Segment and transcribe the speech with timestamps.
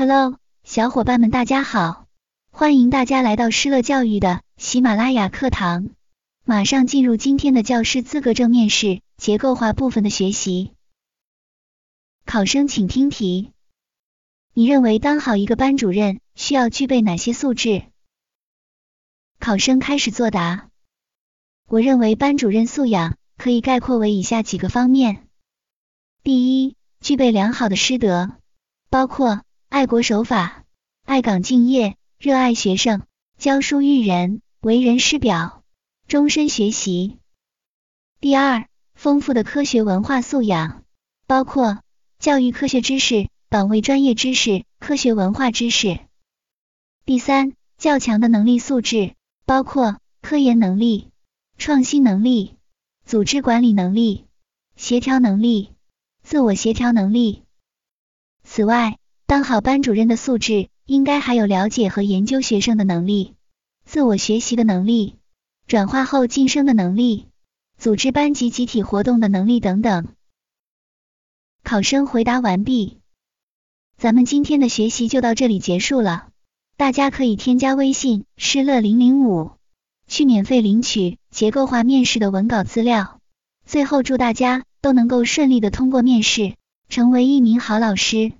[0.00, 2.06] Hello，小伙伴们，大家好！
[2.50, 5.90] 欢迎大家来到施乐教育的喜马拉雅课堂。
[6.42, 10.72] 马上进入今天的教师资格证面试结构化部分的学习。
[12.24, 13.52] 考生请听题：
[14.54, 17.82] 你认为当好一个班主任需要具备哪些素质？
[19.38, 20.70] 考生开始作答。
[21.68, 25.28] 我认为班主任素养可以概括为以下几个方面：
[26.22, 28.30] 第一，具备良好的师德，
[28.88, 30.64] 包括爱国守法、
[31.04, 33.06] 爱岗敬业、热爱学生、
[33.38, 35.62] 教书育人、为人师表、
[36.08, 37.18] 终身学习。
[38.20, 40.82] 第二，丰富的科学文化素养，
[41.28, 41.84] 包括
[42.18, 46.00] 教育科学知识、岗位专业知识、科学文化知识。
[47.04, 49.14] 第三，较强的能力素质，
[49.46, 51.12] 包括科研能力。
[51.58, 52.56] 创新能力、
[53.04, 54.24] 组织管理能力、
[54.76, 55.74] 协调能力、
[56.22, 57.44] 自我协调能力。
[58.42, 58.98] 此外，
[59.30, 63.36] 当好班主任的素质，应该还有了解和研究学生的能力、
[63.84, 65.14] 自我学习的能力、
[65.68, 67.28] 转化后晋升的能力、
[67.78, 70.08] 组织班级集体活动的能力等等。
[71.62, 72.98] 考生回答完毕，
[73.96, 76.26] 咱们今天的学习就到这里结束了。
[76.76, 79.52] 大家可以添加微信施乐零零五。
[80.08, 83.20] 去免费领取结构化面试的文稿资料。
[83.64, 86.56] 最后，祝大家都能够顺利的通过面试，
[86.88, 88.32] 成为一名好老师。